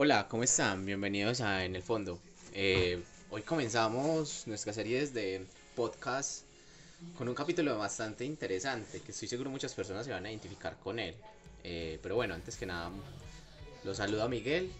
[0.00, 0.86] Hola, ¿cómo están?
[0.86, 2.20] Bienvenidos a En el Fondo.
[2.54, 6.44] Eh, hoy comenzamos nuestra serie de podcast
[7.16, 11.00] con un capítulo bastante interesante que estoy seguro muchas personas se van a identificar con
[11.00, 11.16] él.
[11.64, 12.92] Eh, pero bueno, antes que nada,
[13.82, 14.70] los saludo a Miguel.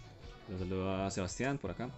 [0.49, 1.89] Los saludo a Sebastián por acá.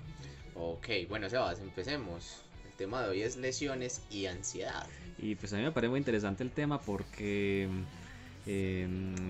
[0.56, 2.42] Ok, bueno, Sebas, empecemos.
[2.66, 4.88] El tema de hoy es lesiones y ansiedad.
[5.20, 7.70] Y pues a mí me parece muy interesante el tema porque,
[8.46, 8.88] eh,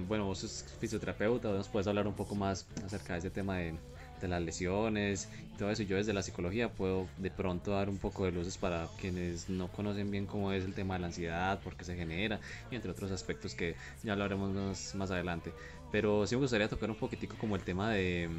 [0.08, 3.74] bueno, vos sos fisioterapeuta, nos puedes hablar un poco más acerca de ese tema de,
[4.22, 5.84] de las lesiones y todo eso.
[5.84, 9.68] Yo desde la psicología puedo de pronto dar un poco de luces para quienes no
[9.72, 12.92] conocen bien cómo es el tema de la ansiedad, por qué se genera y entre
[12.92, 15.52] otros aspectos que ya hablaremos más, más adelante.
[15.92, 18.30] Pero sí me gustaría tocar un poquitico como el tema de,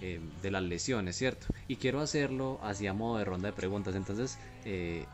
[0.00, 1.46] eh, de las lesiones, ¿cierto?
[1.68, 3.94] Y quiero hacerlo así a modo de ronda de preguntas.
[3.94, 5.06] Entonces, eh,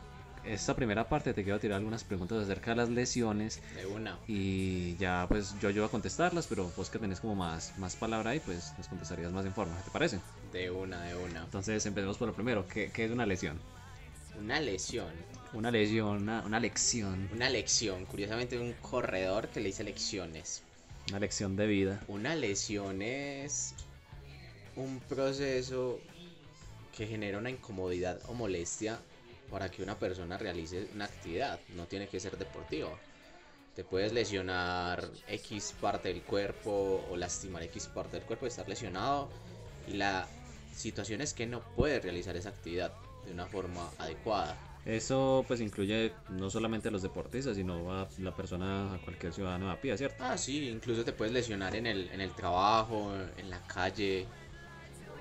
[0.43, 3.61] esta primera parte te quiero tirar algunas preguntas acerca de las lesiones.
[3.75, 4.19] De una.
[4.27, 8.31] Y ya pues yo ayudo a contestarlas, pero vos que tenés como más, más palabra
[8.31, 10.19] ahí, pues las contestarías más en forma, ¿te parece?
[10.51, 11.43] De una, de una.
[11.43, 13.59] Entonces empecemos por lo primero, ¿qué, qué es una lesión?
[14.39, 15.13] Una lesión.
[15.53, 18.05] Una lesión, una, una lección, Una lección.
[18.05, 20.63] Curiosamente, un corredor que le dice lecciones.
[21.09, 22.01] una lección de vida.
[22.07, 23.75] Una lesión es
[24.75, 25.99] un proceso
[26.95, 28.99] que genera una incomodidad o molestia
[29.51, 31.59] para que una persona realice una actividad.
[31.75, 32.89] No tiene que ser deportiva.
[33.75, 39.29] Te puedes lesionar X parte del cuerpo o lastimar X parte del cuerpo, estar lesionado.
[39.87, 40.27] Y la
[40.73, 42.93] situación es que no puedes realizar esa actividad
[43.25, 44.57] de una forma adecuada.
[44.85, 49.69] Eso pues incluye no solamente a los deportistas, sino a la persona, a cualquier ciudadano
[49.69, 50.23] a pie, ¿cierto?
[50.23, 54.25] Ah, sí, incluso te puedes lesionar en el, en el trabajo, en la calle.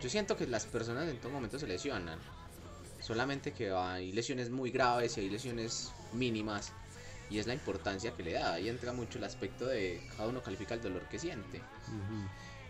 [0.00, 2.18] Yo siento que las personas en todo momento se lesionan.
[3.10, 6.72] Solamente que hay lesiones muy graves y hay lesiones mínimas.
[7.28, 8.54] Y es la importancia que le da.
[8.54, 11.60] Ahí entra mucho el aspecto de cada uno califica el dolor que siente.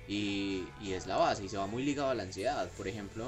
[0.09, 2.71] Y, y es la base y se va muy ligado a la ansiedad.
[2.75, 3.27] Por ejemplo,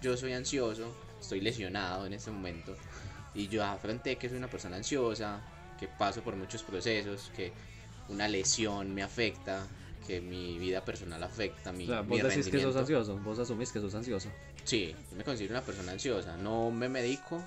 [0.00, 2.74] yo soy ansioso, estoy lesionado en este momento.
[3.34, 5.42] Y yo afronté que soy una persona ansiosa,
[5.78, 7.52] que paso por muchos procesos, que
[8.08, 9.66] una lesión me afecta,
[10.06, 13.38] que mi vida personal afecta, mi, O sea, mi vos decís que sos ansioso, vos
[13.38, 14.30] asumís que sos ansioso.
[14.64, 16.36] Sí, yo me considero una persona ansiosa.
[16.36, 17.44] No me medico,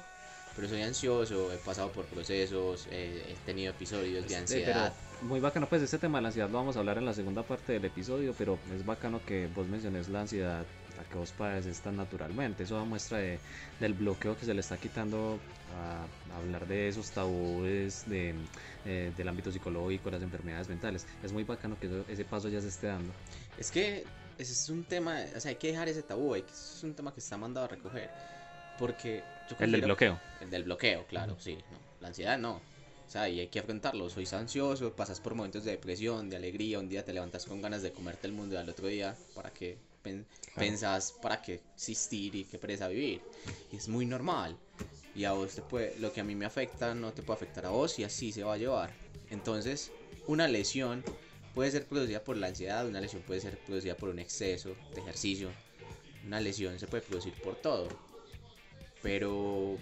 [0.55, 4.93] pero soy ansioso, he pasado por procesos, eh, he tenido episodios de Eh, ansiedad.
[4.93, 7.13] pero muy bacano, pues este tema de la ansiedad lo vamos a hablar en la
[7.13, 11.31] segunda parte del episodio, pero es bacano que vos menciones la ansiedad, la que vos
[11.31, 12.63] padeces tan naturalmente.
[12.63, 13.39] Eso da muestra de,
[13.79, 15.39] del bloqueo que se le está quitando
[15.75, 18.35] a, a hablar de esos tabúes de,
[18.85, 21.07] eh, del ámbito psicológico, las enfermedades mentales.
[21.23, 23.11] Es muy bacano que eso- ese paso ya se esté dando.
[23.59, 24.05] Es que
[24.37, 26.93] ese es un tema, o sea, hay que dejar ese tabú, hay que- es un
[26.93, 28.09] tema que está mandado a recoger.
[28.77, 30.19] Porque yo El del bloqueo.
[30.39, 31.55] El del bloqueo, claro, sí.
[31.71, 32.55] No, la ansiedad no.
[32.55, 34.09] O sea, y hay que afrontarlo.
[34.09, 36.77] Sois ansioso, pasas por momentos de depresión, de alegría.
[36.79, 39.49] Un día te levantas con ganas de comerte el mundo y al otro día, ¿para
[39.51, 40.25] qué pen-
[40.55, 43.21] pensás para qué existir y qué pereza vivir?
[43.71, 44.57] Y es muy normal.
[45.15, 47.65] Y a vos te puede, lo que a mí me afecta no te puede afectar
[47.65, 48.93] a vos y así se va a llevar.
[49.31, 49.89] Entonces,
[50.27, 51.03] una lesión
[51.57, 55.01] puede ser producida por la ansiedad, una lesión puede ser producida por un exceso de
[55.01, 55.49] ejercicio.
[56.23, 57.87] Una lesión se puede producir por todo.
[59.01, 59.75] Pero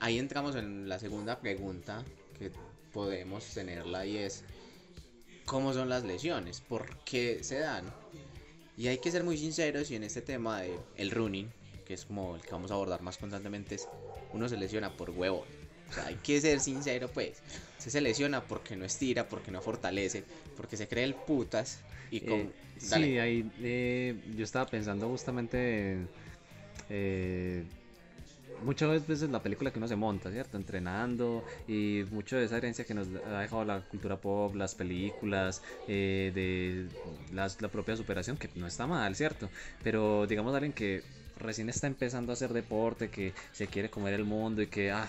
[0.00, 2.02] ahí entramos en la segunda pregunta
[2.38, 2.50] que
[2.94, 4.42] podemos tenerla y es
[5.44, 6.62] ¿cómo son las lesiones?
[6.62, 7.84] ¿Por qué se dan?
[8.78, 11.52] Y hay que ser muy sinceros y en este tema de running,
[11.84, 13.86] que es como el que vamos a abordar más constantemente, es
[14.32, 15.44] uno se lesiona por huevo.
[15.88, 17.42] O sea, hay que ser sincero pues.
[17.78, 20.24] Se se lesiona porque no estira, porque no fortalece,
[20.56, 21.80] porque se cree el putas
[22.10, 22.50] y con...
[22.50, 26.08] Eh, sí, ahí eh, yo estaba pensando justamente
[26.88, 27.64] eh,
[28.62, 30.56] muchas veces la película que uno se monta, ¿cierto?
[30.56, 35.62] Entrenando y mucho de esa herencia que nos ha dejado la cultura pop, las películas,
[35.86, 36.88] eh, de
[37.34, 39.50] las- la propia superación, que no está mal, ¿cierto?
[39.82, 41.04] Pero digamos alguien que
[41.38, 45.08] recién está empezando a hacer deporte, que se quiere comer el mundo y que ah,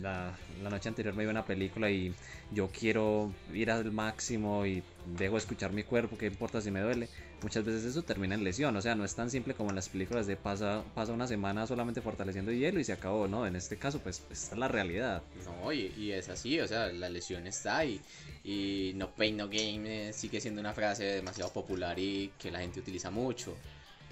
[0.00, 2.14] la, noche anterior me vi una película y
[2.52, 4.82] yo quiero ir al máximo y
[5.18, 7.08] dejo escuchar mi cuerpo, ¿qué importa si me duele?
[7.42, 9.88] Muchas veces eso termina en lesión, o sea, no es tan simple como en las
[9.88, 13.46] películas de pasa, pasa una semana solamente fortaleciendo hielo y se acabó, ¿no?
[13.46, 15.22] En este caso, pues, esta es la realidad.
[15.44, 18.00] No, y, y es así, o sea, la lesión está ahí.
[18.42, 22.60] Y no pain, no game eh, sigue siendo una frase demasiado popular y que la
[22.60, 23.54] gente utiliza mucho.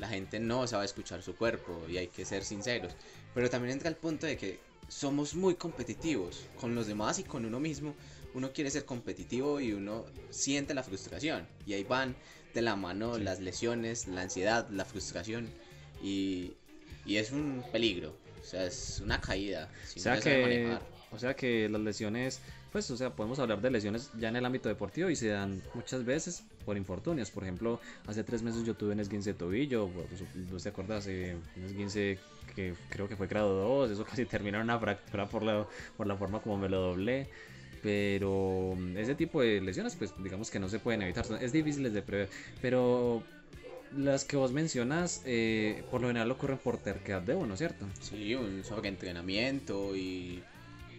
[0.05, 2.93] La gente no sabe escuchar su cuerpo y hay que ser sinceros.
[3.33, 7.47] Pero también entra el punto de que somos muy competitivos con los demás y con
[7.47, 7.95] uno mismo.
[8.35, 11.49] Uno quiere ser competitivo y uno siente la frustración.
[11.65, 12.15] Y ahí van
[12.53, 15.49] de la mano las lesiones, la ansiedad, la frustración.
[16.03, 16.53] Y,
[17.07, 18.15] y es un peligro.
[18.43, 19.71] O sea, es una caída.
[19.87, 20.83] Si O sea no se sabe que, manejar.
[21.15, 22.41] O sea que las lesiones,
[22.73, 25.63] pues, o sea, podemos hablar de lesiones ya en el ámbito deportivo y se dan
[25.75, 27.31] muchas veces por infortunios.
[27.31, 29.89] Por ejemplo, hace tres meses yo tuve un esguince de tobillo,
[30.51, 31.07] ¿no te acuerdas?
[31.07, 32.19] Eh, un esguince
[32.55, 35.67] que creo que fue grado 2, eso casi terminó en una fractura por la,
[35.97, 37.29] por la forma como me lo doblé.
[37.83, 41.27] Pero mm, ese tipo de lesiones, pues digamos que no se pueden evitar.
[41.41, 42.29] Es difícil de prever.
[42.61, 43.23] Pero
[43.97, 47.87] las que vos mencionas, eh, por lo general ocurren por terquedad de uno, ¿cierto?
[48.01, 50.43] Sí, un sobreentrenamiento y,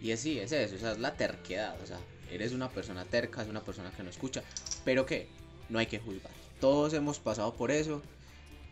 [0.06, 1.98] y así, es eso, o sea, es la terquedad, o sea,
[2.30, 4.42] eres una persona terca, es una persona que no escucha,
[4.84, 5.26] pero que
[5.68, 6.30] no hay que juzgar.
[6.60, 8.02] Todos hemos pasado por eso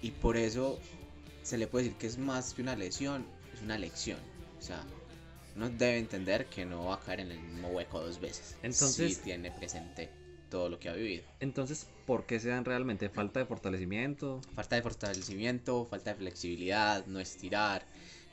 [0.00, 0.78] y por eso
[1.42, 4.18] se le puede decir que es más que una lesión, es una lección.
[4.58, 4.84] O sea,
[5.56, 8.56] uno debe entender que no va a caer en el mismo hueco dos veces.
[8.62, 10.10] Entonces, si tiene presente
[10.50, 11.24] todo lo que ha vivido.
[11.40, 13.08] Entonces, ¿por qué se dan realmente?
[13.08, 14.40] ¿Falta de fortalecimiento?
[14.54, 17.84] Falta de fortalecimiento, falta de flexibilidad, no estirar,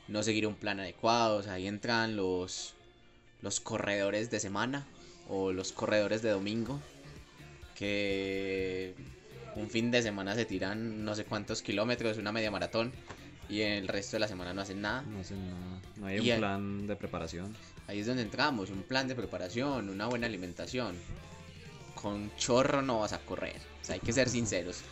[0.06, 1.42] no seguir un plan adecuado.
[1.50, 2.74] ahí entran los,
[3.42, 4.86] los corredores de semana
[5.28, 6.80] o los corredores de domingo
[7.74, 8.94] que
[9.56, 12.92] un fin de semana se tiran no sé cuántos kilómetros, una media maratón
[13.48, 15.02] y el resto de la semana no hacen nada.
[15.02, 15.82] No hacen nada.
[15.96, 17.54] No hay un plan de preparación.
[17.86, 20.96] Ahí es donde entramos, un plan de preparación, una buena alimentación.
[21.94, 23.60] Con chorro no vas a correr.
[23.82, 24.82] O sea, hay que ser sinceros.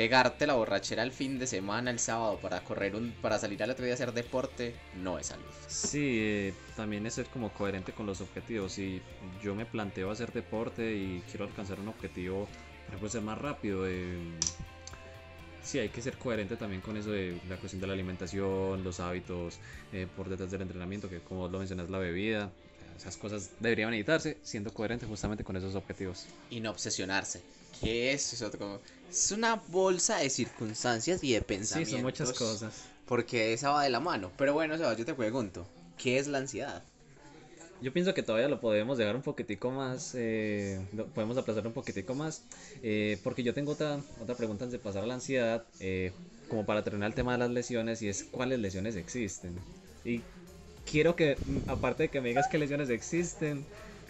[0.00, 3.68] Pegarte la borrachera el fin de semana, el sábado, para correr un, para salir al
[3.68, 5.44] otro día a hacer deporte, no es salud.
[5.68, 8.72] Sí, eh, también es ser como coherente con los objetivos.
[8.72, 9.02] Si
[9.42, 13.86] yo me planteo hacer deporte y quiero alcanzar un objetivo, por ejemplo, ser más rápido,
[13.86, 14.16] eh,
[15.62, 19.00] sí hay que ser coherente también con eso de la cuestión de la alimentación, los
[19.00, 19.60] hábitos
[19.92, 22.50] eh, por detrás del entrenamiento, que como lo mencionas, la bebida.
[23.00, 26.26] Esas cosas deberían evitarse siendo coherente justamente con esos objetivos.
[26.50, 27.40] Y no obsesionarse.
[27.80, 28.82] Que es, es otro.
[29.08, 31.88] Es una bolsa de circunstancias y de pensamientos.
[31.88, 32.74] Sí, son muchas cosas.
[33.06, 34.30] Porque esa va de la mano.
[34.36, 35.66] Pero bueno, Sebas, yo te pregunto:
[35.96, 36.82] ¿qué es la ansiedad?
[37.80, 40.78] Yo pienso que todavía lo podemos dejar un poquitico más, eh,
[41.14, 42.42] podemos aplazar un poquitico más,
[42.82, 46.12] eh, porque yo tengo otra, otra pregunta antes de pasar a la ansiedad, eh,
[46.50, 49.58] como para terminar el tema de las lesiones, y es cuáles lesiones existen.
[50.04, 50.20] Y
[50.84, 53.64] quiero que, mm, aparte de que me digas qué lesiones existen,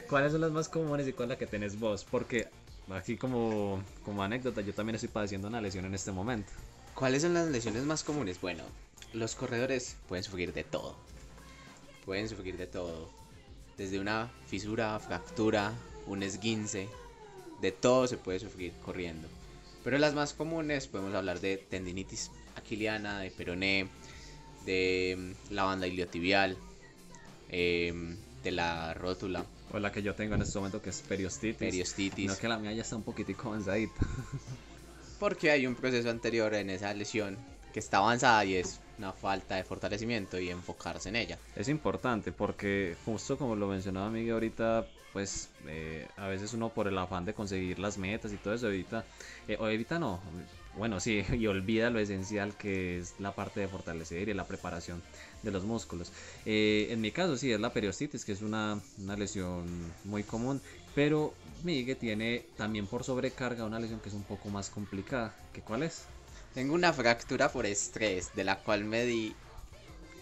[0.08, 2.48] cuáles son las más comunes y cuál es la que tenés vos, porque
[2.90, 6.52] aquí como, como anécdota, yo también estoy padeciendo una lesión en este momento.
[6.94, 8.40] ¿Cuáles son las lesiones más comunes?
[8.40, 8.64] Bueno,
[9.12, 10.96] los corredores pueden sufrir de todo.
[12.04, 13.20] Pueden sufrir de todo
[13.80, 15.72] desde una fisura, fractura,
[16.06, 16.86] un esguince,
[17.62, 19.26] de todo se puede sufrir corriendo.
[19.82, 23.88] Pero las más comunes podemos hablar de tendinitis aquiliana, de peroné,
[24.64, 26.56] de mm, la banda iliotibial,
[27.48, 29.44] em, de la rótula.
[29.72, 31.58] O la que yo tengo en este momento que es periostitis.
[31.58, 32.26] Periostitis.
[32.26, 33.94] No que la mía ya está un poquitico avanzadita.
[35.20, 37.36] Porque hay un proceso anterior en esa lesión
[37.72, 41.38] que está avanzada y es una falta de fortalecimiento y enfocarse en ella.
[41.56, 46.88] Es importante porque justo como lo mencionaba Miguel ahorita, pues eh, a veces uno por
[46.88, 49.04] el afán de conseguir las metas y todo eso evita,
[49.48, 50.20] eh, o evita no,
[50.76, 55.02] bueno sí, y olvida lo esencial que es la parte de fortalecer y la preparación
[55.42, 56.12] de los músculos.
[56.46, 59.66] Eh, en mi caso sí es la periostitis, que es una, una lesión
[60.04, 60.60] muy común,
[60.94, 65.34] pero Miguel tiene también por sobrecarga una lesión que es un poco más complicada.
[65.52, 66.04] ¿Que cuál es?
[66.54, 69.34] Tengo una fractura por estrés, de la cual me di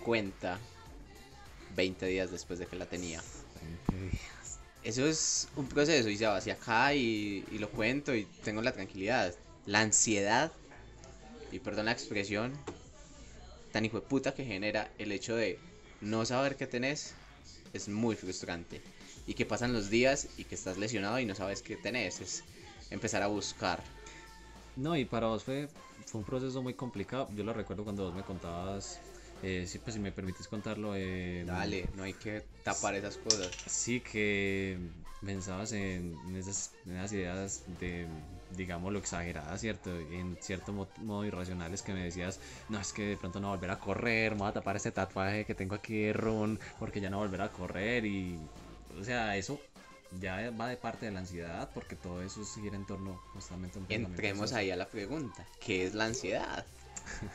[0.05, 0.59] cuenta
[1.77, 3.21] 20 días después de que la tenía.
[4.83, 8.63] Eso es un proceso y se va hacia acá y, y lo cuento y tengo
[8.63, 9.35] la tranquilidad.
[9.69, 10.51] La ansiedad,
[11.53, 12.53] y perdón la expresión,
[13.71, 15.61] tan hijo de puta que genera el hecho de
[16.01, 17.15] no saber qué tenés
[17.75, 18.81] es muy frustrante.
[19.27, 22.21] Y que pasan los días y que estás lesionado y no sabes qué tenés.
[22.21, 22.45] Es
[22.91, 23.83] empezar a buscar.
[24.75, 25.69] No, y para vos fue
[26.07, 27.29] fue un proceso muy complicado.
[27.37, 28.99] Yo lo recuerdo cuando vos me contabas,
[29.43, 30.95] eh, sí, pues si me permitís contarlo.
[30.97, 33.51] Eh, Dale, no hay que tapar esas cosas.
[33.67, 34.79] Sí, que
[35.25, 36.73] pensabas en, esas,
[37.13, 38.07] ideas de,
[38.57, 39.91] digamos, lo exageradas, ¿cierto?
[39.99, 43.79] En cierto modo irracionales que me decías, no, es que de pronto no volver a
[43.79, 47.19] correr, me voy a tapar ese tatuaje que tengo aquí de run, porque ya no
[47.19, 48.39] volver a correr y,
[48.99, 49.61] o sea, eso
[50.21, 53.83] ya va de parte de la ansiedad porque todo eso gira en torno justamente a
[53.83, 56.65] un Entremos ahí a la pregunta, ¿qué es la ansiedad?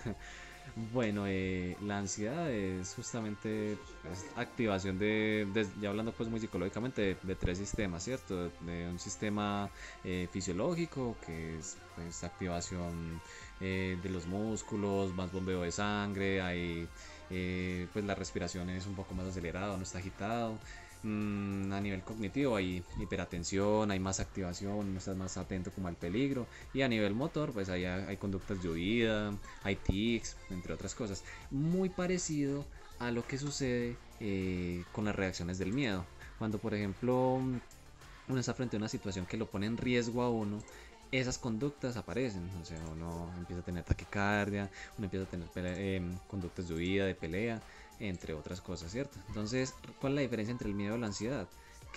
[0.76, 7.36] bueno, eh, la ansiedad es justamente pues, activación de, ya hablando pues muy psicológicamente, de,
[7.36, 8.50] tres sistemas, ¿cierto?
[8.62, 9.70] De un sistema
[10.04, 13.22] eh, fisiológico que es pues, activación
[13.60, 16.88] eh, de los músculos, más bombeo de sangre, hay
[17.92, 20.60] pues la respiración es un poco más acelerada, no está agitado.
[21.04, 26.48] Mm, a nivel cognitivo hay hiperatención, hay más activación, estás más atento como al peligro.
[26.74, 29.34] Y a nivel motor, pues hay, hay conductas de huida,
[29.64, 31.24] hay tics, entre otras cosas.
[31.52, 32.66] Muy parecido
[33.00, 36.06] a lo que sucede eh, con las reacciones del miedo.
[36.40, 40.30] Cuando, por ejemplo, uno está frente a una situación que lo pone en riesgo a
[40.30, 40.64] uno,
[41.12, 42.50] esas conductas aparecen.
[42.62, 47.06] O sea, uno empieza a tener taquicardia, uno empieza a tener em, conductas de huida,
[47.06, 47.62] de pelea,
[48.00, 49.18] entre otras cosas, ¿cierto?
[49.28, 51.48] Entonces, ¿cuál es la diferencia entre el miedo y la ansiedad?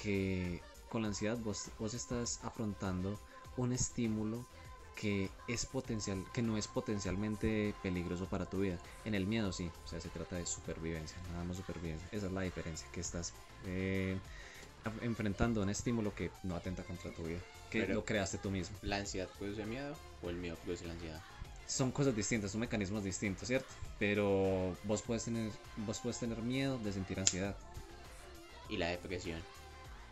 [0.00, 3.18] Que con la ansiedad vos, vos estás afrontando
[3.56, 4.46] un estímulo
[4.96, 8.78] que es potencial, que no es potencialmente peligroso para tu vida.
[9.04, 12.08] En el miedo sí, o sea, se trata de supervivencia, nada más supervivencia.
[12.10, 13.34] Esa es la diferencia, que estás
[13.66, 14.16] eh,
[15.02, 18.76] enfrentando un estímulo que no atenta contra tu vida, que lo creaste tú mismo.
[18.82, 21.22] ¿La ansiedad produce miedo o el miedo produce la ansiedad?
[21.66, 23.68] Son cosas distintas, son mecanismos distintos, ¿cierto?
[23.98, 27.56] Pero vos puedes tener, vos puedes tener miedo de sentir ansiedad.
[28.68, 29.40] Y la depresión.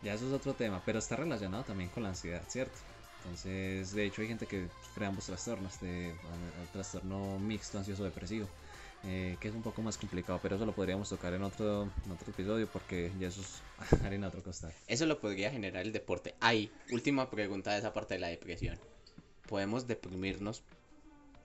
[0.03, 2.77] Ya eso es otro tema, pero está relacionado también con la ansiedad, ¿cierto?
[3.25, 8.47] Entonces, de hecho, hay gente que sufre ambos trastornos, de, el trastorno mixto ansioso-depresivo,
[9.03, 12.11] eh, que es un poco más complicado, pero eso lo podríamos tocar en otro, en
[12.11, 14.71] otro episodio porque ya eso es harina otro costal.
[14.87, 16.35] Eso lo podría generar el deporte.
[16.39, 18.77] Ahí, última pregunta de esa parte de la depresión.
[19.47, 20.63] ¿Podemos deprimirnos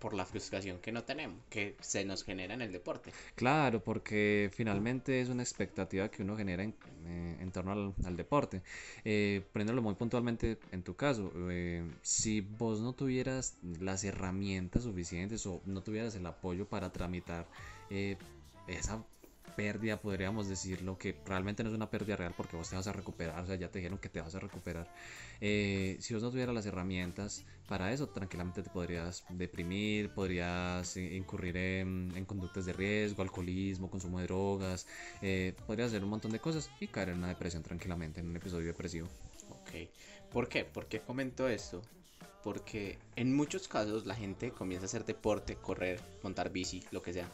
[0.00, 3.12] por la frustración que no tenemos, que se nos genera en el deporte.
[3.36, 6.74] Claro, porque finalmente es una expectativa que uno genera en,
[7.06, 8.62] eh, torno al, deporte.
[9.04, 9.42] Eh,
[9.80, 15.82] muy puntualmente en tu caso, eh, si vos no tuvieras las herramientas suficientes o no
[15.82, 17.46] tuvieras el apoyo para tramitar
[17.90, 18.16] eh,
[18.66, 19.04] esa
[19.54, 22.92] pérdida, podríamos decirlo, que realmente no es una pérdida real porque vos te vas a
[22.92, 24.88] recuperar, o sea, ya te dijeron que te vas a recuperar.
[25.40, 31.56] Eh, si vos no tuvieras las herramientas para eso, tranquilamente te podrías deprimir, podrías incurrir
[31.56, 34.86] en, conductas de riesgo, alcoholismo, consumo de drogas,
[35.22, 38.36] eh, podrías hacer un montón de cosas y caer en una depresión tranquilamente, en un
[38.36, 39.08] episodio depresivo.
[39.50, 39.88] Ok,
[40.32, 40.64] ¿por qué?
[40.64, 41.82] ¿Por qué comento esto?
[42.42, 47.12] Porque en muchos casos la gente comienza a hacer deporte, correr, montar bici, lo que
[47.12, 47.30] sea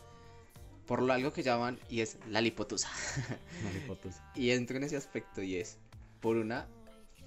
[0.87, 2.89] por lo algo que llaman y es la lipotusa.
[3.65, 4.23] La lipotusa.
[4.35, 5.79] y entro en ese aspecto y es
[6.21, 6.67] por una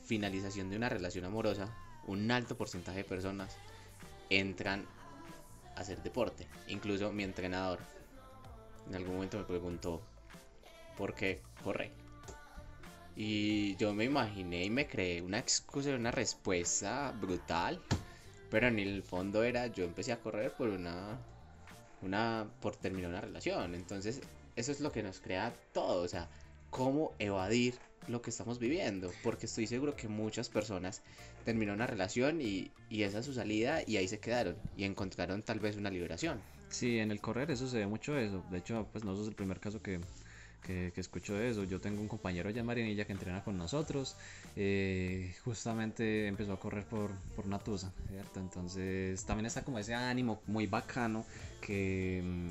[0.05, 1.75] finalización de una relación amorosa,
[2.07, 3.57] un alto porcentaje de personas
[4.29, 4.85] entran
[5.75, 6.47] a hacer deporte.
[6.67, 7.79] Incluso mi entrenador
[8.87, 10.01] en algún momento me preguntó
[10.97, 11.91] por qué corre.
[13.15, 17.81] Y yo me imaginé y me creé una excusa, una respuesta brutal.
[18.49, 21.19] Pero en el fondo era, yo empecé a correr por una
[22.01, 23.75] una por terminar una relación.
[23.75, 24.21] Entonces,
[24.55, 26.29] eso es lo que nos crea todo, o sea,
[26.69, 27.75] cómo evadir
[28.07, 31.01] lo que estamos viviendo, porque estoy seguro que muchas personas
[31.45, 35.43] terminaron una relación y, y esa es su salida y ahí se quedaron y encontraron
[35.43, 36.39] tal vez una liberación.
[36.69, 38.43] Sí, en el correr eso se ve mucho eso.
[38.51, 39.99] De hecho, pues no es el primer caso que,
[40.61, 41.63] que, escucho de eso.
[41.63, 44.15] Yo tengo un compañero ya en Marinilla que entrena con nosotros.
[44.55, 48.39] Eh, justamente empezó a correr por, por Natusa, ¿cierto?
[48.39, 51.25] Entonces también está como ese ánimo muy bacano
[51.61, 52.49] que mm,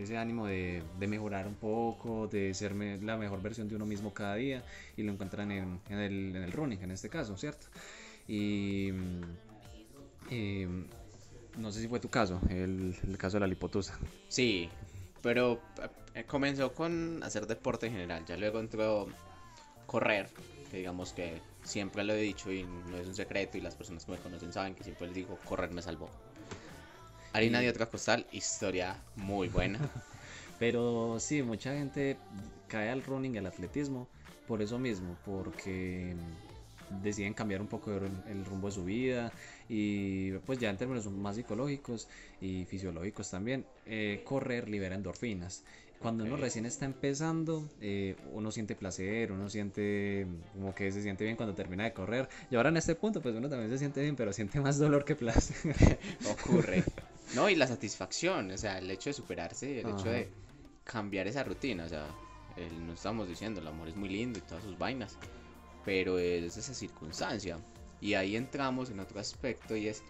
[0.00, 4.14] ese ánimo de, de, mejorar un poco, de ser la mejor versión de uno mismo
[4.14, 4.62] cada día
[4.96, 7.66] y lo encuentran en, en, el, en el, running en este caso, ¿cierto?
[8.28, 9.22] Y, mm,
[11.58, 13.98] no sé si fue tu caso, el, el caso de la lipotusa.
[14.28, 14.68] Sí,
[15.22, 15.60] pero
[16.14, 19.06] eh, comenzó con hacer deporte en general, ya luego entró
[19.86, 20.28] correr,
[20.70, 24.04] que digamos que siempre lo he dicho y no es un secreto y las personas
[24.04, 26.08] que me conocen saben que siempre les digo correr me salvó.
[27.32, 29.78] Harina de otra costal, historia muy buena.
[30.58, 32.16] Pero sí, mucha gente
[32.66, 34.08] cae al running, al atletismo,
[34.48, 36.16] por eso mismo, porque
[37.02, 39.32] deciden cambiar un poco el, rumbo de su vida
[39.68, 42.08] y pues ya en términos más psicológicos
[42.40, 45.64] y fisiológicos también, eh, correr libera endorfinas.
[45.98, 51.24] Cuando uno recién está empezando, eh, uno siente placer, uno siente como que se siente
[51.24, 52.28] bien cuando termina de correr.
[52.52, 55.04] Y ahora en este punto, pues uno también se siente bien, pero siente más dolor
[55.04, 55.98] que placer.
[56.30, 56.84] Ocurre.
[57.34, 60.28] No, y la satisfacción, o sea, el hecho de superarse, el hecho de
[60.84, 62.06] cambiar esa rutina, o sea,
[62.86, 65.18] no estamos diciendo, el amor es muy lindo y todas sus vainas,
[65.88, 67.56] pero es esa circunstancia.
[68.02, 70.02] Y ahí entramos en otro aspecto y es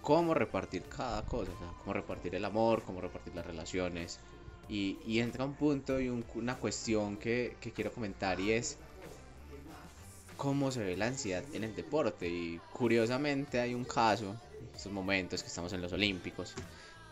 [0.00, 4.20] cómo repartir cada cosa, o sea, cómo repartir el amor, cómo repartir las relaciones.
[4.68, 8.78] Y, y entra un punto y una cuestión que, que quiero comentar y es
[10.36, 12.28] cómo se ve la ansiedad en el deporte.
[12.28, 16.54] Y curiosamente hay un caso, en estos momentos que estamos en los Olímpicos,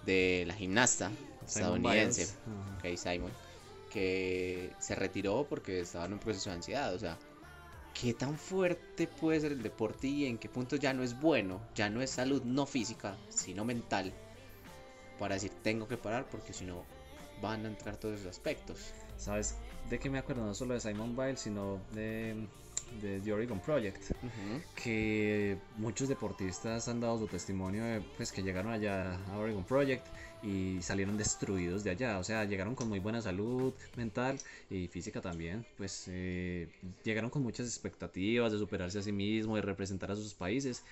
[0.04, 1.10] de la gimnasta
[1.44, 2.28] estadounidense,
[2.96, 3.32] Simon,
[3.92, 6.94] que se retiró porque estaba en un proceso de ansiedad.
[6.94, 7.18] O sea,
[8.00, 11.60] ¿qué tan fuerte puede ser el deporte y en qué punto ya no es bueno?
[11.74, 14.12] Ya no es salud no física, sino mental.
[15.18, 16.84] Para decir, tengo que parar porque si no
[17.40, 18.92] van a entrar todos esos aspectos.
[19.16, 19.56] ¿Sabes
[19.88, 20.44] de qué me acuerdo?
[20.44, 22.46] No solo de Simon Biles, sino de
[23.00, 24.12] de The Oregon Project,
[24.74, 30.06] que muchos deportistas han dado su testimonio de, pues, que llegaron allá a Oregon Project
[30.42, 34.38] y salieron destruidos de allá, o sea, llegaron con muy buena salud mental
[34.70, 36.68] y física también, pues eh,
[37.04, 40.84] llegaron con muchas expectativas de superarse a sí mismos, de representar a sus países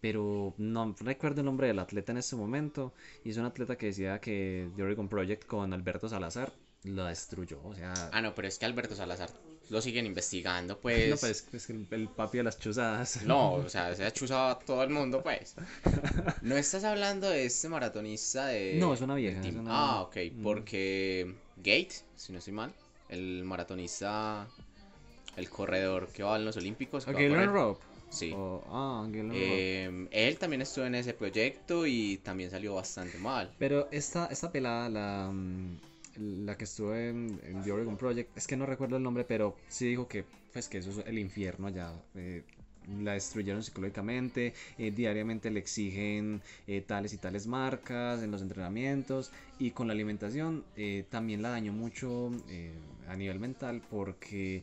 [0.00, 2.94] pero no recuerdo el nombre del atleta en este momento.
[3.22, 6.52] Y es un atleta que decía que The Oregon Project con Alberto Salazar
[6.84, 7.60] lo destruyó.
[7.64, 9.28] O sea, Ah, no, pero es que Alberto Salazar
[9.70, 11.10] lo siguen investigando, pues.
[11.10, 13.22] no, pues, es que el, el papi de las chuzadas.
[13.24, 15.54] No, o sea, se ha chuzado a todo el mundo, pues.
[16.42, 18.76] No estás hablando de este maratonista de.
[18.78, 20.42] No, es una vieja, es una- Ah, ok, Mm.
[20.42, 22.72] porque Gate, si no estoy mal,
[23.08, 24.48] el maratonista,
[25.36, 27.04] el corredor que va en los Olímpicos.
[27.04, 27.84] que ¿A va a Galen correr, Rope?
[28.10, 28.32] Sí.
[28.34, 29.08] O- ah.
[29.32, 33.54] Eh, él también estuvo en ese proyecto y también salió bastante mal.
[33.58, 35.76] Pero esta, esta pelada, la, mm,
[36.16, 39.56] la que estuvo en, en The Oregon Project, es que no recuerdo el nombre, pero
[39.68, 41.92] sí dijo que, pues, que eso es el infierno allá.
[42.14, 42.44] eh,
[43.02, 49.32] la destruyeron psicológicamente, eh, diariamente le exigen eh, tales y tales marcas en los entrenamientos
[49.58, 52.30] y con la alimentación eh, también la dañó mucho
[53.06, 54.62] a nivel mental porque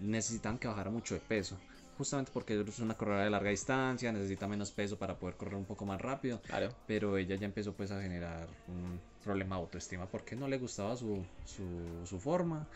[0.00, 1.58] necesitan que bajara mucho de peso.
[1.96, 5.64] Justamente porque es una corredora de larga distancia, necesita menos peso para poder correr un
[5.64, 6.74] poco más rápido Claro.
[6.86, 10.96] pero ella ya empezó pues a generar un problema de autoestima porque no le gustaba
[10.96, 12.66] su, su, su forma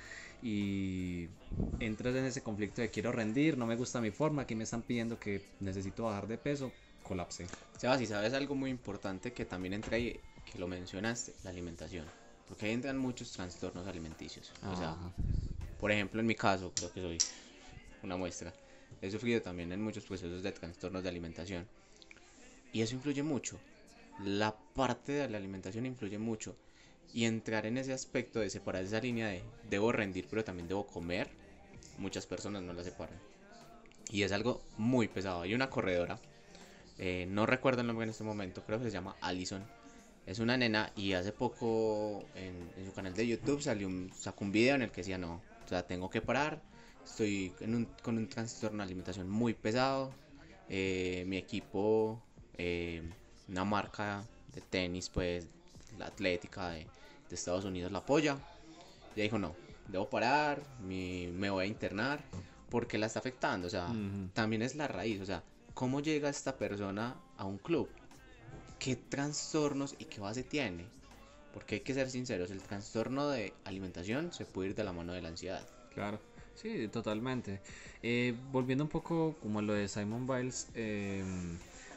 [0.42, 1.28] y
[1.80, 4.82] entras en ese conflicto de quiero rendir, no me gusta mi forma, aquí me están
[4.82, 6.72] pidiendo que necesito bajar de peso,
[7.02, 7.46] colapse.
[7.76, 10.20] Sebas, y sabes algo muy importante que también entra ahí,
[10.50, 12.04] que lo mencionaste, la alimentación.
[12.48, 14.50] Porque ahí entran muchos trastornos alimenticios.
[14.66, 14.96] O sea,
[15.80, 17.18] por ejemplo, en mi caso, creo que soy
[18.02, 18.52] una muestra.
[19.00, 21.66] He sufrido también en muchos procesos de trastornos de alimentación.
[22.72, 23.58] Y eso influye mucho.
[24.24, 26.56] La parte de la alimentación influye mucho.
[27.14, 30.86] Y entrar en ese aspecto de separar esa línea de debo rendir, pero también debo
[30.86, 31.28] comer,
[31.96, 33.18] muchas personas no la separan.
[34.10, 35.42] Y es algo muy pesado.
[35.42, 36.18] Hay una corredora,
[36.98, 39.64] eh, no recuerdo el nombre en este momento, creo que se llama Allison.
[40.26, 44.44] Es una nena y hace poco en, en su canal de YouTube salió un, sacó
[44.44, 46.60] un video en el que decía no, o sea, tengo que parar,
[47.10, 50.12] estoy en un- con un trastorno de alimentación muy pesado,
[50.68, 52.20] eh, mi equipo,
[52.58, 53.02] eh,
[53.48, 54.24] una marca
[54.54, 55.46] de tenis, pues
[55.98, 56.80] la Atlética de,
[57.28, 58.38] de Estados Unidos la apoya.
[59.14, 59.54] Y ella dijo no,
[59.88, 62.20] debo parar, mi- me voy a internar
[62.70, 64.28] porque la está afectando, o sea, Ujú.
[64.34, 65.42] también es la raíz, o sea,
[65.74, 67.88] ¿cómo llega esta persona a un club?
[68.78, 70.84] ¿Qué trastornos y qué base tiene?
[71.52, 75.12] Porque hay que ser sinceros, el trastorno de alimentación se puede ir de la mano
[75.12, 75.66] de la ansiedad.
[75.94, 76.20] Claro,
[76.60, 77.62] sí, totalmente.
[78.02, 81.24] Eh, volviendo un poco como a lo de Simon Biles, eh,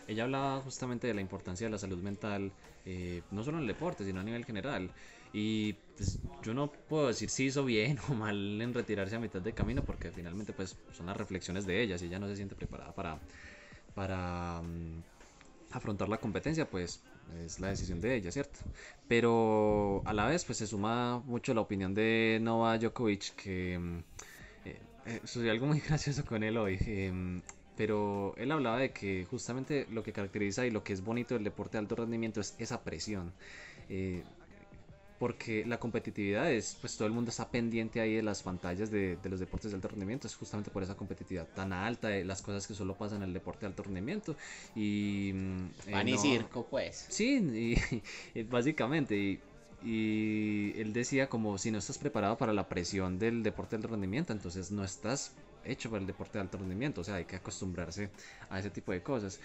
[0.08, 2.54] ella hablaba justamente de la importancia de la salud mental,
[2.86, 4.93] eh, no solo en el deporte, sino a nivel general.
[5.32, 9.41] Y pues, yo no puedo decir si hizo bien o mal en retirarse a mitad
[9.41, 12.56] de camino, porque finalmente pues son las reflexiones de ella, si ella no se siente
[12.56, 13.21] preparada para,
[13.93, 15.04] para mm,
[15.71, 17.04] afrontar la competencia, pues
[17.45, 18.60] es la decisión de ella, ¿cierto?
[19.08, 24.00] Pero a la vez, pues se suma mucho la opinión de Novak Djokovic, que mm,
[25.06, 26.78] eh, eh, sucedió algo muy gracioso con él hoy.
[26.86, 27.42] em,
[27.76, 31.44] pero él hablaba de que justamente lo que caracteriza y lo que es bonito del
[31.44, 33.34] deporte de alto rendimiento es esa presión.
[33.90, 34.24] eh,
[35.18, 39.18] porque la competitividad es, pues todo el mundo está pendiente ahí de las pantallas de,
[39.18, 42.42] de los deportes de alto rendimiento, es justamente por esa competitividad tan alta, de las
[42.42, 44.36] cosas que solo pasan en el deporte de alto rendimiento.
[44.74, 47.06] Y, mm, eh, Pan y no- circo, pues.
[47.10, 48.00] Sí, y,
[48.40, 49.40] y básicamente, y,
[49.84, 53.89] y él decía como si no estás preparado para la presión del deporte de alto
[53.89, 55.34] rendimiento, entonces no estás
[55.65, 58.10] hecho para el deporte de alto rendimiento, o sea, hay que acostumbrarse
[58.50, 59.39] a ese tipo de cosas.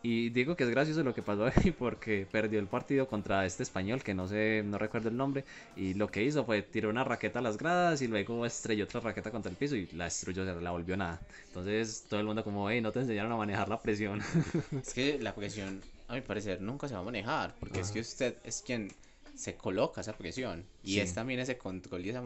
[0.00, 3.64] Y digo que es gracioso lo que pasó ahí porque perdió el partido contra este
[3.64, 5.44] español que no sé, no recuerdo el nombre,
[5.76, 9.00] y lo que hizo fue tiró una raqueta a las gradas y luego estrelló otra
[9.00, 11.20] raqueta contra el piso y la destruyó, o sea, la volvió nada.
[11.48, 14.20] Entonces todo el mundo como, hey, no te enseñaron a manejar la presión.
[14.82, 18.00] Es que la presión, a mi parecer, nunca se va a manejar, porque es que
[18.00, 18.92] usted es quien
[19.38, 20.66] se coloca esa presión.
[20.82, 21.00] Y Sí.
[21.00, 22.22] es también ese control y esa,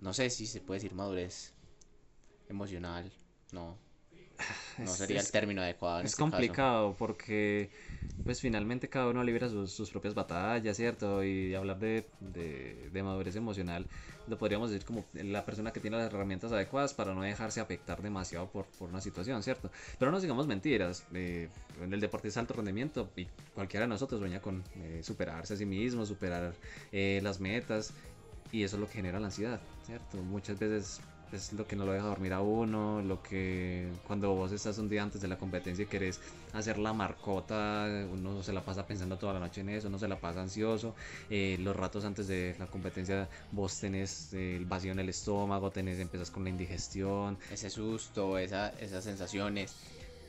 [0.00, 1.52] no sé si se puede decir madurez
[2.48, 3.12] emocional,
[3.52, 3.76] no.
[4.78, 6.00] No Es- sería es- el término adecuado.
[6.00, 6.30] en Es este caso.
[6.30, 7.70] complicado porque
[8.24, 11.24] pues finalmente cada uno libra sus, sus propias batallas, ¿cierto?
[11.24, 13.86] Y hablar de, de, de madurez emocional,
[14.26, 18.02] lo podríamos decir como la persona que tiene las herramientas adecuadas para no dejarse afectar
[18.02, 19.70] demasiado por, por una situación, ¿cierto?
[19.98, 21.48] Pero no nos digamos mentiras, eh,
[21.80, 25.56] en el deporte es alto rendimiento y cualquiera de nosotros sueña con eh, superarse a
[25.56, 26.52] sí mismo, superar
[26.92, 27.94] eh, las metas
[28.52, 30.18] y eso es lo que genera la ansiedad, ¿cierto?
[30.18, 31.00] Muchas veces
[31.32, 34.88] es lo que no lo deja dormir a uno, lo que cuando vos estás un
[34.88, 36.20] día antes de la competencia y querés
[36.52, 40.08] hacer la marcota, uno se la pasa pensando toda la noche en eso, uno se
[40.08, 40.94] la pasa ansioso,
[41.30, 45.70] eh, los ratos antes de la competencia vos tenés eh, el vacío en el estómago,
[45.70, 49.74] tenés, empezás con la indigestión, ese susto, esa, esas sensaciones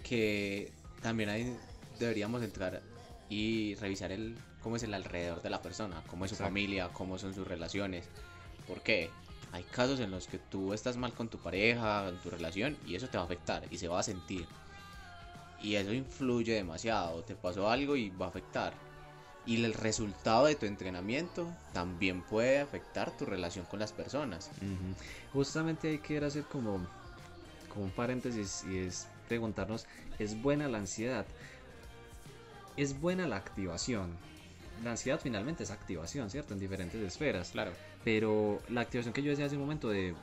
[0.04, 1.58] que también ahí
[2.00, 2.82] deberíamos entrar
[3.30, 6.50] y revisar el cómo es el alrededor de la persona, cómo es su Exacto.
[6.50, 8.06] familia, cómo son sus relaciones.
[8.68, 9.10] ¿Por qué?
[9.52, 12.96] Hay casos en los que tú estás mal con tu pareja, en tu relación, y
[12.96, 14.48] eso te va a afectar y se va a sentir.
[15.62, 17.24] Y eso influye demasiado.
[17.24, 18.74] Te pasó algo y va a afectar.
[19.46, 24.52] Y el resultado de tu entrenamiento también puede afectar tu relación con las personas.
[24.58, 24.94] Ujú.
[25.34, 26.86] Justamente hay que hacer como,
[27.68, 29.86] como un paréntesis y es preguntarnos,
[30.20, 31.26] ¿es buena la ansiedad?
[32.78, 34.12] ¿Es buena la activación?
[34.84, 36.54] La ansiedad finalmente es activación, ¿cierto?
[36.54, 37.52] En diferentes esferas.
[37.52, 37.72] Claro.
[38.04, 40.16] Pero la activación que yo decía hace un momento de,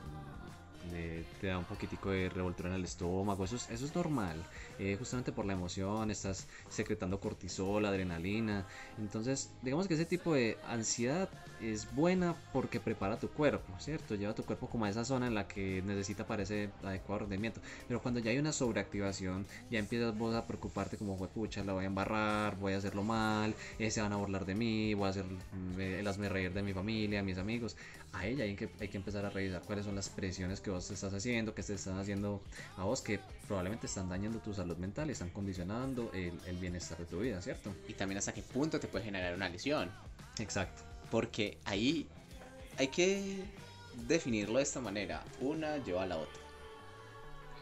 [0.91, 4.47] de- te da un poquitico de revoltura en el estómago, eso es, eso es normal,
[4.79, 10.59] eh, justamente por la emoción, estás secretando cortisol, adrenalina, entonces digamos que ese tipo de
[10.63, 14.15] ansiedad es buena porque prepara tu cuerpo, ¿cierto?
[14.15, 17.63] Lleva tu cuerpo como a esa zona en la que necesita para ese adecuado rendimiento,
[17.89, 21.85] pero cuando ya hay una sobreactivación, ya empiezas vos a preocuparte como, pucha, la voy
[21.85, 25.11] a embarrar, voy a hacerlo mal, eh, se van a burlar de mí, voy a
[25.11, 27.77] hacer mm, eh, el hazme reír de mi familia, mis amigos,
[28.13, 30.76] a ella hay que, hay que empezar a revisar cuáles son las presiones que vos
[30.81, 32.41] te estás haciendo, que te están haciendo
[32.77, 36.99] a vos, que probablemente están dañando tu salud mental y están condicionando el, el bienestar
[36.99, 37.75] de tu vida, ¿cierto?
[37.89, 39.91] Y también hasta qué punto te puede generar una lesión.
[40.39, 40.83] Exacto.
[41.11, 42.09] Porque ahí
[42.79, 43.45] hay que
[44.07, 45.23] definirlo de esta manera.
[45.41, 46.41] Una lleva a la otra.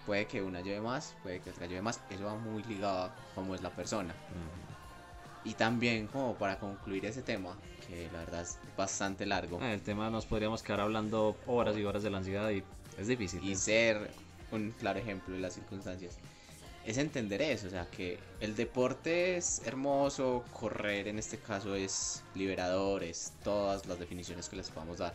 [0.06, 2.00] Puede que una lleve más, puede que otra lleve más.
[2.10, 4.14] Eso va muy ligado a cómo es la persona.
[5.44, 9.58] Y también como para concluir ese tema, que la verdad es bastante largo.
[9.60, 12.62] Ah, el tema nos podríamos quedar hablando horas y horas de la ansiedad y
[12.98, 13.42] es difícil.
[13.42, 14.10] y ser
[14.52, 16.16] un claro ejemplo de las circunstancias.
[16.84, 22.22] Es entender eso, o sea, que el deporte es hermoso, correr en este caso es
[22.34, 25.14] liberador, es todas las definiciones que les podamos dar.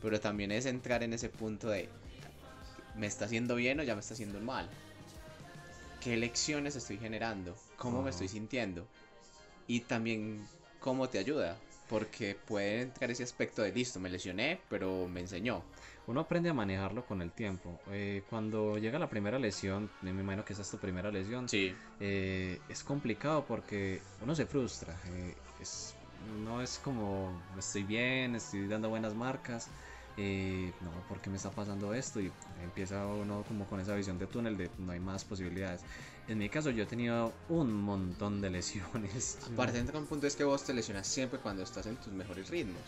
[0.00, 1.90] Pero también es entrar en ese punto de,
[2.96, 4.68] ¿me está haciendo bien o ya me está haciendo mal?
[6.00, 7.54] ¿Qué lecciones estoy generando?
[7.76, 8.86] ¿Cómo me estoy sintiendo?
[9.66, 10.48] Y también,
[10.80, 11.58] ¿cómo te ayuda?
[11.88, 15.62] Porque puede entrar ese aspecto de, listo, me lesioné, pero me enseñó.
[16.06, 17.80] Uno aprende a manejarlo con el tiempo.
[17.90, 21.76] Eh, cuando llega la primera lesión, me imagino que esa es tu primera lesión, Sí.
[22.00, 24.96] eh, es complicado porque uno se frustra.
[25.08, 25.94] eh, es,
[26.44, 29.68] no es como estoy bien, estoy dando buenas marcas.
[30.16, 32.20] Eh, no, ¿por qué me está pasando esto?
[32.20, 35.82] Y empieza uno como con esa visión de túnel de no hay más posibilidades.
[36.28, 39.38] En mi caso yo he tenido un montón de lesiones.
[39.52, 42.48] Aparte, entra un punto es que vos te lesionas siempre cuando estás en tus mejores
[42.48, 42.82] ritmos.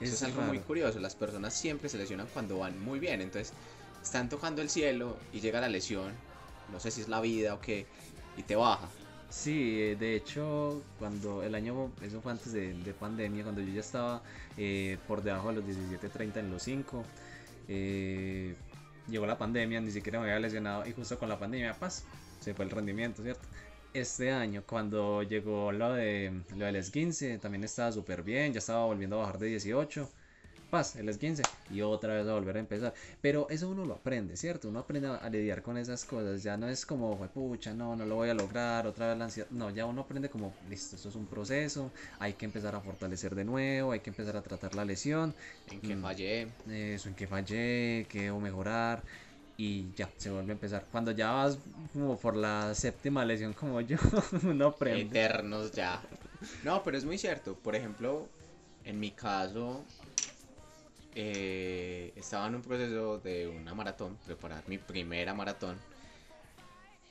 [0.00, 0.98] Eso es, Es algo muy curioso.
[1.00, 3.20] Las personas siempre se lesionan cuando van muy bien.
[3.20, 3.52] Entonces,
[4.02, 6.12] están tocando el cielo y llega la lesión.
[6.72, 7.86] No sé si es la vida o qué.
[8.36, 8.88] Y te baja.
[9.32, 13.72] Sí, eh, de hecho, cuando el año, eso fue antes de, de pandemia, cuando yo
[13.72, 14.24] ya estaba
[14.56, 17.12] eh, por debajo de los 17.30 en los 5,
[17.68, 18.56] eh,
[19.06, 22.08] llegó la pandemia, ni siquiera me había lesionado y justo con la pandemia, paz,
[22.40, 23.48] se fue el rendimiento, ¿cierto?
[23.92, 28.84] Este año, cuando llegó lo, de, lo del esguince, también estaba súper bien, ya estaba
[28.86, 30.12] volviendo a bajar de 18.
[30.70, 32.94] Paz, el esguince y otra vez a volver a empezar.
[33.20, 34.68] Pero eso uno lo aprende, ¿cierto?
[34.68, 36.42] Uno aprende a, lidiar con esas cosas.
[36.42, 39.24] Ya no es como, "Jue pucha, no, no lo voy a lograr, otra vez la
[39.24, 39.48] ansiedad.
[39.50, 43.34] No, ya uno aprende como, listo, esto es un proceso, hay que empezar a fortalecer
[43.34, 45.34] de nuevo, hay que empezar a tratar la lesión,
[45.66, 46.02] En que Mm.
[46.02, 46.48] fallé.
[46.68, 49.02] eso en que fallé, que debo mejorar.
[49.56, 50.86] Y ya, se vuelve a empezar.
[50.90, 51.58] Cuando ya vas
[51.92, 53.96] como por la séptima lesión como yo,
[54.44, 55.18] uno aprende.
[55.18, 56.02] Eternos ya.
[56.64, 57.54] No, pero es muy cierto.
[57.54, 58.30] Por ejemplo,
[58.84, 59.84] en mi caso,
[61.14, 65.78] eh, estaba en un proceso de una maratón, preparar mi primera maratón.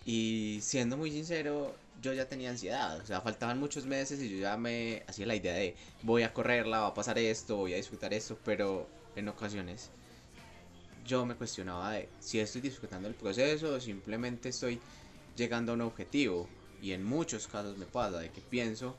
[0.05, 2.99] Y siendo muy sincero, yo ya tenía ansiedad.
[2.99, 6.33] O sea, faltaban muchos meses y yo ya me hacía la idea de voy a
[6.33, 8.37] correrla, va a pasar esto, voy a disfrutar esto.
[8.45, 9.91] Pero en ocasiones
[11.05, 14.79] yo me cuestionaba de si estoy disfrutando el proceso o simplemente estoy
[15.35, 16.47] llegando a un objetivo.
[16.81, 18.97] Y en muchos casos me pasa de que pienso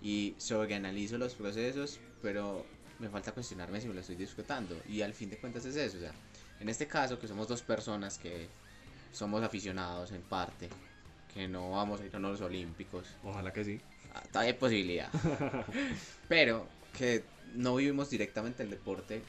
[0.00, 2.64] y sobreanalizo los procesos, pero
[2.98, 4.80] me falta cuestionarme si me lo estoy disfrutando.
[4.88, 5.96] Y al fin de cuentas es eso.
[5.98, 6.12] O sea,
[6.60, 8.48] en este caso, que somos dos personas que
[9.12, 10.68] somos aficionados en parte,
[11.32, 13.80] que no vamos a ir a los Olímpicos, Ojalá que sí.
[14.14, 15.10] ah, todavía hay posibilidad,
[16.28, 17.22] pero que
[17.54, 19.22] no vivimos directamente el deporte,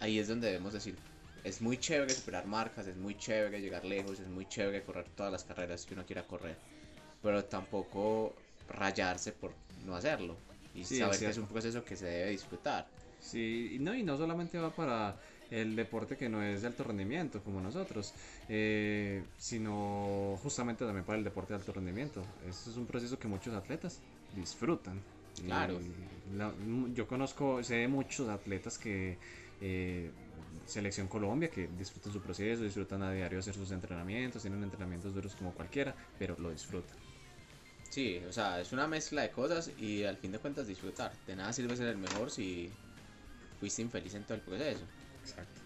[0.00, 0.96] ahí es donde debemos decir.
[1.44, 5.32] Es muy chévere superar marcas, es muy chévere llegar lejos, es muy chévere correr todas
[5.32, 6.56] las carreras que uno quiera correr,
[7.22, 8.34] pero tampoco
[8.68, 9.52] rayarse por
[9.86, 10.36] no hacerlo
[10.74, 12.86] y Sí, saber que es un proceso que se debe disfrutar.
[13.18, 15.18] Sí, y no, y no solamente va para
[15.50, 18.14] el deporte que no es de alto rendimiento como nosotros,
[18.48, 22.34] eh, sino justamente también para el deporte de alto rendimiento.
[22.40, 25.04] Este es un proceso que muchos atletas disfrutan.
[25.44, 25.80] Claro.
[26.26, 26.54] La-
[26.92, 29.18] yo conozco, sé de muchos atletas que
[29.60, 30.12] eh,
[30.64, 35.34] Selección Colombia que disfrutan su proceso, disfrutan a diario hacer sus entrenamientos, tienen entrenamientos duros
[35.34, 36.96] como cualquiera, pero lo disfrutan.
[37.90, 41.18] Sí, o sea, es una mezcla de cosas y al fin de cuentas disfrutar.
[41.26, 42.78] De nada sirve ser el mejor si
[43.58, 44.84] fuiste infeliz en todo el proceso.
[45.22, 45.60] Exacto.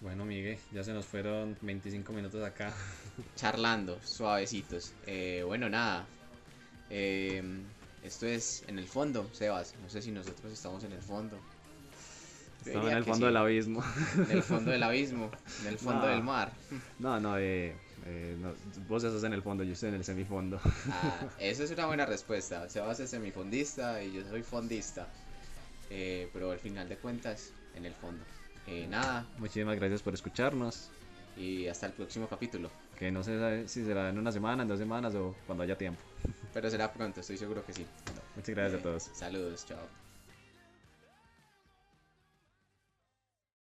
[0.00, 2.72] Bueno, Miguel, ya se nos fueron 25 minutos acá.
[3.36, 4.92] Charlando, suavecitos.
[5.06, 6.06] Eh, bueno, nada.
[6.90, 7.42] Eh,
[8.02, 9.74] esto es en el fondo, Sebas.
[9.82, 11.38] No sé si nosotros estamos en el fondo.
[12.64, 13.84] Estamos en el fondo sí, del abismo.
[14.16, 15.30] En el fondo del abismo,
[15.62, 16.06] en el fondo No.
[16.08, 16.52] del mar.
[16.98, 18.52] No, no, eh, eh, no,
[18.88, 20.60] vos estás en el fondo, yo estoy en el semifondo.
[20.90, 22.68] Ah, eso es una buena respuesta.
[22.68, 25.08] Sebas es semifondista y yo soy fondista.
[25.90, 28.24] Eh, pero al final de cuentas, en el fondo.
[28.66, 30.90] Eh, nada, Muchísimas gracias por escucharnos.
[31.36, 32.70] y hasta el próximo capítulo.
[32.98, 35.76] Que no se sabe si será en una semana, en dos semanas o cuando haya
[35.76, 36.00] tiempo.
[36.54, 37.86] Pero será pronto, estoy seguro que sí.
[38.34, 39.02] Muchas gracias Eh, a todos.
[39.14, 40.05] Saludos, chao.